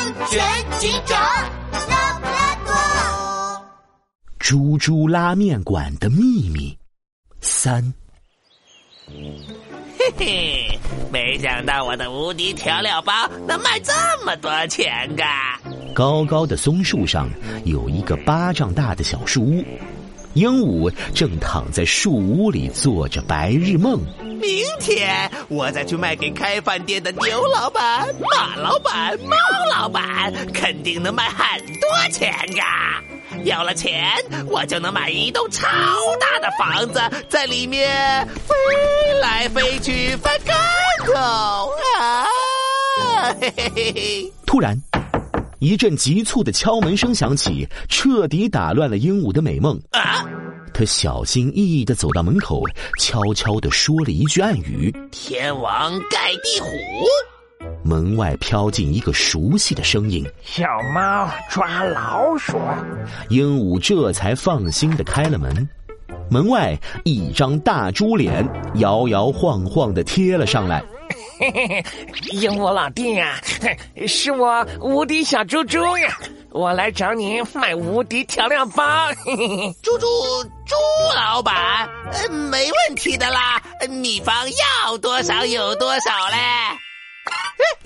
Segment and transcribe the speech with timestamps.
[0.00, 0.40] 安全
[0.78, 1.20] 警长
[1.90, 2.72] 拉布拉多。
[4.38, 6.74] 猪猪拉面馆的秘密
[7.42, 7.92] 三。
[9.06, 10.78] 嘿嘿，
[11.12, 13.12] 没想到我的无敌调料包
[13.46, 13.92] 能卖这
[14.24, 15.60] 么多钱噶！
[15.94, 17.28] 高高的松树上
[17.66, 19.62] 有一个巴掌大的小树屋，
[20.34, 24.00] 鹦鹉正躺在树屋里做着白日梦。
[24.22, 29.36] 明天我再去卖给开饭店的牛老板、马老板、猫
[29.70, 33.02] 老板，肯定能卖很多钱呀！
[33.44, 34.14] 有了钱，
[34.48, 35.66] 我就能买一栋超
[36.18, 38.54] 大的房子，在里面飞
[39.20, 40.54] 来飞去翻跟
[41.06, 42.26] 头啊！
[43.40, 44.32] 嘿嘿嘿嘿！
[44.46, 44.76] 突然，
[45.60, 49.78] 一阵急促的敲门声响起，彻底打乱了鹦鹉的美梦。
[49.92, 50.24] 啊！
[50.72, 52.62] 他小心翼翼的走到门口，
[52.98, 56.68] 悄悄的说了一句暗语：“天王盖地虎。”
[57.84, 60.64] 门外飘进一个熟悉的声音：“小
[60.94, 62.56] 猫抓老鼠。”
[63.28, 65.68] 鹦鹉这才放心的开了门。
[66.30, 70.82] 门外一张大猪脸摇摇晃晃的贴了上来。
[71.38, 71.84] 嘿嘿嘿，
[72.32, 73.40] 鹦鹉老弟呀，
[74.06, 76.16] 是我无敌小猪猪呀，
[76.50, 78.84] 我来找你买无敌调料包。
[79.24, 80.06] 嘿嘿嘿，猪猪
[80.66, 80.76] 猪
[81.14, 81.88] 老板，
[82.50, 84.34] 没问题的啦，秘方
[84.84, 86.36] 要多少有多少嘞。
[86.36, 86.76] 哎，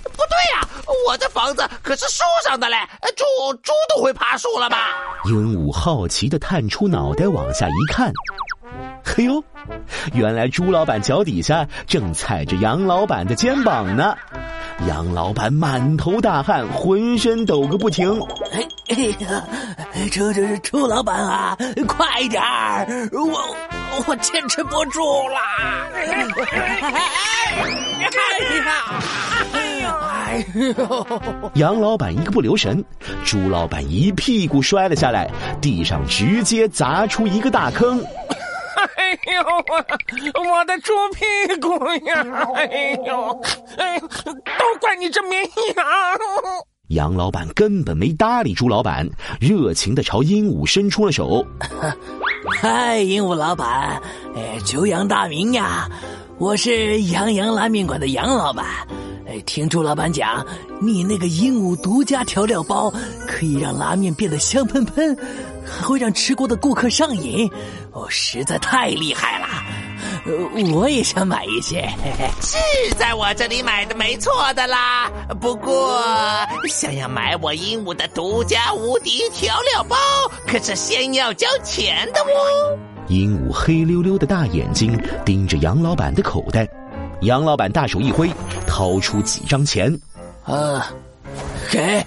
[0.03, 0.67] 不对呀，
[1.07, 2.77] 我的房子可是树上的嘞，
[3.15, 4.89] 猪猪都会爬树了吧？
[5.25, 8.11] 鹦鹉好奇的探出脑袋往下一看，
[9.15, 9.43] 嘿呦，
[10.13, 14.17] 原来朱老板脚底下正踩着杨老板的肩膀呢。
[14.87, 18.19] 杨老板满头大汗，浑身抖个不停。
[18.51, 18.95] 哎哎
[19.25, 19.43] 呀，
[20.11, 21.55] 这就是朱老板啊，
[21.87, 23.55] 快点儿，我
[24.07, 25.87] 我坚持不住啦。
[29.53, 29.95] 哎呀！
[30.27, 31.07] 哎呦！
[31.53, 32.83] 杨老板一个不留神，
[33.23, 38.03] 朱老板一屁股摔了下来，地上直接砸出一个大坑。
[39.25, 41.69] 哎呦，我我的猪屁股
[42.07, 42.25] 呀！
[42.55, 43.41] 哎呦，
[43.77, 45.85] 哎呦，都怪你这绵羊！
[46.89, 49.09] 杨老板根本没搭理猪老板，
[49.39, 51.45] 热情的朝鹦鹉伸出了手。
[52.61, 54.01] 嗨，鹦鹉老板，
[54.35, 55.89] 哎，久仰大名呀！
[56.37, 58.65] 我是杨洋拉面馆的杨老板。
[59.27, 60.45] 哎，听朱老板讲，
[60.79, 62.93] 你那个鹦鹉独家调料包
[63.27, 65.17] 可以让拉面变得香喷喷，
[65.65, 67.49] 还会让吃过的顾客上瘾，
[67.95, 69.47] 哦，实在太厉害了！
[70.73, 71.89] 我也想买一些。
[72.41, 72.57] 是
[72.97, 76.03] 在我这里买的没错的啦，不过
[76.67, 79.95] 想要买我鹦鹉的独家无敌调料包，
[80.45, 82.77] 可是先要交钱的哦。
[83.07, 86.67] 鹦鹉黑溜溜的大眼睛盯着杨老板的口袋。
[87.21, 88.29] 杨老板大手一挥，
[88.67, 89.97] 掏出几张钱，
[90.43, 90.91] 啊，
[91.71, 92.05] 给，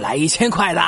[0.00, 0.80] 来一千块的。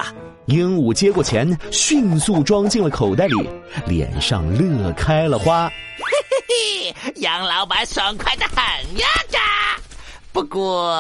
[0.51, 3.49] 鹦鹉接过钱，迅速装进了口袋里，
[3.87, 5.69] 脸上乐开了花。
[5.69, 9.07] 嘿嘿嘿，杨老板爽快的很呀！
[9.31, 9.39] 嘎，
[10.33, 10.93] 不过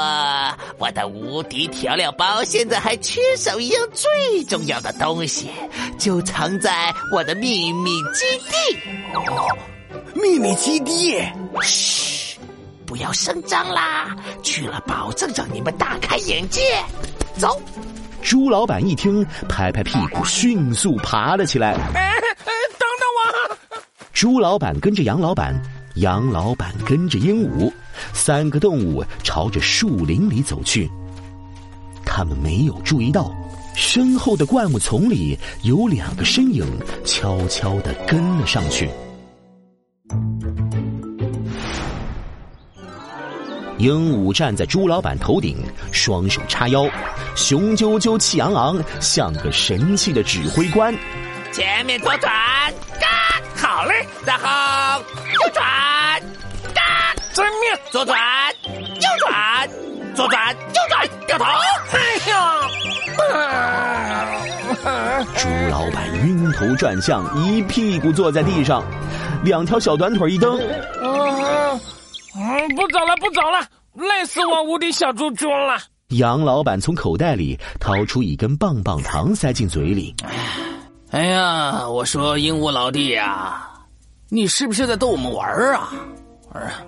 [0.78, 5.50] 我的无敌调料包现在还缺少一样最重要的东西，
[5.98, 8.78] 就藏在我的秘密基地。
[10.14, 11.20] 秘密基地，
[11.60, 12.38] 嘘。
[12.86, 14.16] 不要声张啦！
[14.42, 16.60] 去了，保证让你们大开眼界。
[17.36, 17.60] 走，
[18.22, 21.72] 朱老板一听，拍拍屁股，迅速爬了起来。
[21.94, 22.12] 哎，
[22.44, 24.06] 等等我！
[24.12, 25.54] 朱老板跟着杨老板，
[25.96, 27.72] 杨老板跟着鹦鹉，
[28.12, 30.90] 三个动物朝着树林里走去。
[32.04, 33.34] 他们没有注意到，
[33.74, 36.66] 身后的灌木丛里有两个身影
[37.04, 38.90] 悄悄的跟了上去。
[43.80, 45.56] 鹦鹉站在朱老板头顶，
[45.90, 46.86] 双手叉腰，
[47.34, 50.94] 雄赳赳、气昂昂，像个神气的指挥官。
[51.50, 52.30] 前面左转，
[53.00, 53.08] 嘎，
[53.56, 55.00] 好嘞，然后
[55.32, 55.64] 右转，
[56.74, 58.18] 嘎，正面左转，
[58.66, 59.66] 右转，
[60.14, 61.44] 左转，右转，掉头。
[61.92, 61.98] 哎
[62.30, 62.36] 呀！
[65.36, 68.84] 朱老板晕头转向，一屁股坐在地上，
[69.42, 70.58] 两条小短腿一蹬。
[70.58, 71.80] 啊
[72.34, 75.78] 嗯，不走了，不走了，累死我无敌小猪猪了。
[76.10, 80.14] 杨老板从口袋里掏出一根棒棒糖，塞进嘴里。
[81.10, 83.68] 哎呀，我说鹦鹉老弟呀，
[84.28, 85.92] 你是不是在逗我们玩啊？
[86.52, 86.82] 啊，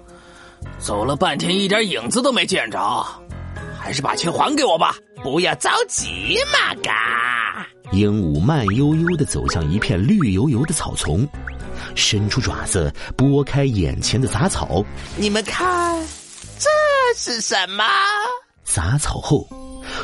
[0.78, 3.04] 走了半天一点影子都没见着，
[3.80, 4.94] 还是把钱还给我吧。
[5.22, 7.66] 不要着急嘛，嘎。
[7.92, 11.28] 鹦鹉慢悠悠的走向一片绿油油的草丛。
[11.94, 14.84] 伸出爪子拨开眼前的杂草，
[15.16, 16.00] 你们看，
[16.58, 16.68] 这
[17.16, 17.84] 是什么？
[18.64, 19.46] 杂草后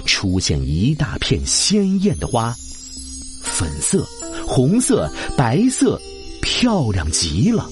[0.04, 2.54] 出现一大片鲜艳的花，
[3.42, 4.06] 粉色、
[4.46, 5.98] 红色、白色，
[6.42, 7.68] 漂亮极了。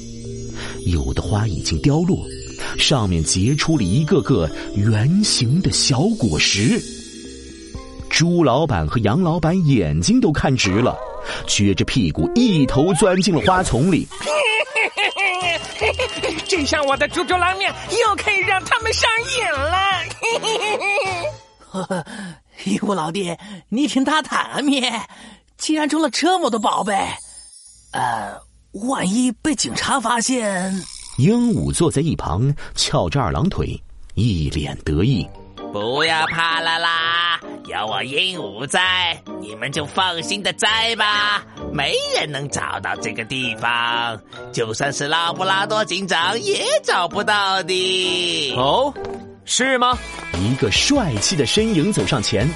[0.87, 2.25] 有的花已经凋落，
[2.79, 6.81] 上面结出了一个个圆形的小果实。
[8.09, 10.97] 朱老板和杨老板眼睛都看直了，
[11.46, 14.06] 撅着屁股一头钻进了花丛里。
[16.49, 19.08] 这下我的猪猪拉面又可以让他们上
[19.38, 20.02] 瘾了。
[22.64, 23.37] 鹦鹉老弟，
[23.69, 24.61] 你挺大胆啊！
[24.61, 24.82] 你
[25.58, 26.94] 竟然中了这么多宝贝，
[27.93, 28.40] 呃，
[28.88, 30.73] 万一被警察发现……
[31.19, 33.78] 鹦鹉坐在一旁，翘着二郎腿，
[34.14, 35.28] 一脸得意。
[35.73, 37.38] 不要怕了啦，
[37.87, 44.21] 有我鹦鹉在，你们就放心的摘吧，没人能找到这个地方，
[44.53, 48.55] 就算是拉布拉多警长也找不到的。
[48.56, 48.93] 哦，
[49.44, 49.97] 是吗？
[50.41, 52.49] 一个帅气的身影走上前，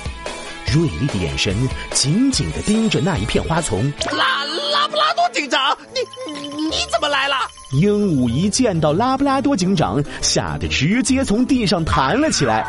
[0.66, 1.54] 锐利的眼神
[1.92, 3.84] 紧紧的盯着那一片花丛。
[4.10, 7.36] 拉拉布拉多警长，你你怎么来了？
[7.72, 12.66] 鹦鹉一见到拉布拉多警长，吓得直接从地上弹了起来。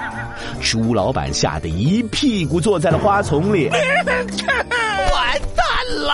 [0.62, 5.66] 猪老板吓得一屁股坐在了花丛里， 完蛋
[6.06, 6.14] 了！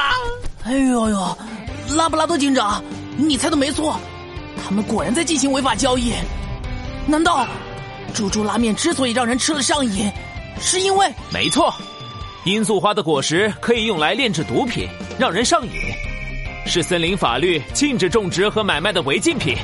[0.63, 1.37] 哎呦呦，
[1.95, 2.81] 拉布拉多警长，
[3.17, 3.99] 你猜的没错，
[4.63, 6.13] 他们果然在进行违法交易。
[7.05, 7.45] 难道
[8.13, 10.09] 猪猪拉面之所以让人吃了上瘾，
[10.61, 11.13] 是因为……
[11.33, 11.73] 没错，
[12.45, 14.87] 罂粟花的果实可以用来炼制毒品，
[15.19, 15.71] 让人上瘾。
[16.67, 19.55] 是森林法律禁止种植和买卖的违禁品。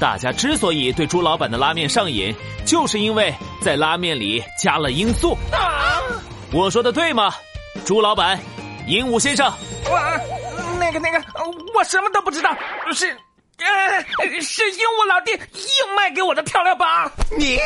[0.00, 2.34] 大家之所以对朱老板的拉面上瘾，
[2.64, 5.36] 就是因为在拉面里加了罂粟。
[5.52, 6.02] 啊！
[6.52, 7.32] 我说的对吗，
[7.84, 8.38] 朱老板？
[8.86, 9.52] 鹦鹉先生？
[9.84, 9.98] 我
[10.78, 11.22] 那个那个，
[11.74, 12.56] 我什么都不知道。
[12.92, 13.10] 是，
[13.58, 16.86] 呃，是鹦鹉老弟硬卖给我的调料包。
[17.36, 17.58] 你。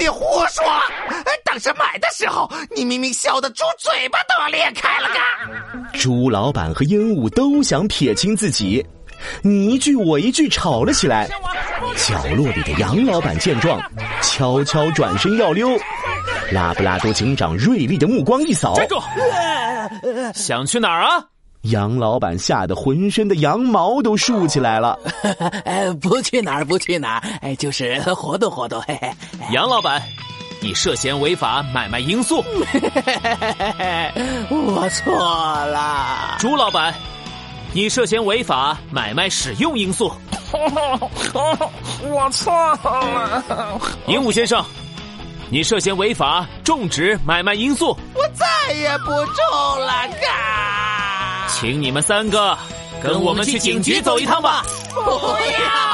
[0.00, 0.64] 你胡说！
[1.44, 5.98] 当时买的时候，你明明笑得猪嘴巴都要裂开了噶。
[5.98, 8.84] 猪老板和鹦鹉都想撇清自己，
[9.42, 11.28] 你一句我一句吵了起来。
[11.96, 13.80] 角落里的杨老板见状，
[14.22, 15.68] 悄悄转身要溜。
[16.50, 18.96] 拉布拉多警长锐利的目光一扫，站住！
[20.34, 21.24] 想去哪儿啊？
[21.62, 24.98] 杨老板吓得浑身的羊毛都竖起来了。
[25.64, 28.80] 哎，不去哪儿，不去哪儿，哎，就是活动活动。
[28.82, 29.12] 嘿嘿。
[29.52, 30.02] 杨老板，
[30.60, 32.44] 你涉嫌违法买卖罂粟。
[34.50, 36.36] 我错了。
[36.40, 36.92] 朱老板，
[37.72, 40.12] 你涉嫌违法买卖使用罂粟。
[40.52, 43.80] 我错了。
[44.06, 44.62] 鹦鹉先生，
[45.48, 47.96] 你涉嫌违法种植买卖罂粟。
[48.14, 50.81] 我再也不种了，嘎。
[51.52, 52.56] 请你们三个
[53.02, 54.64] 跟我们去警局走一趟吧！
[54.94, 55.91] 不要。